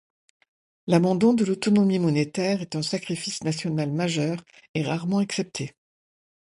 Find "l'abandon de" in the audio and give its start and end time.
0.87-1.45